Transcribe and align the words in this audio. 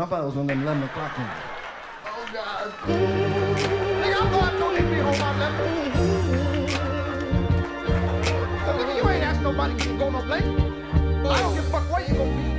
My 0.00 0.06
father 0.06 0.26
was 0.28 0.34
one 0.34 0.48
of 0.48 0.56
them 0.56 0.62
11 0.62 0.82
o'clock. 0.84 1.12
Oh, 1.14 2.30
God. 2.32 2.72
I 2.72 2.94
thought 4.30 4.54
I 4.54 4.58
told 4.58 4.72
me 4.72 4.80
home 4.96 5.18
by 5.20 5.28
11. 5.36 5.60
Nigga, 8.78 8.96
you 8.96 9.04
ain't 9.10 9.24
asked 9.24 9.42
nobody 9.42 9.76
to 9.76 9.98
go 9.98 10.08
no 10.08 10.22
place. 10.22 10.42
I 10.42 11.42
don't 11.42 11.54
give 11.54 11.66
a 11.66 11.70
fuck 11.70 11.92
where 11.92 12.00
you 12.08 12.14
gonna 12.14 12.34
be. 12.34 12.49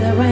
the 0.00 0.14
right 0.14 0.25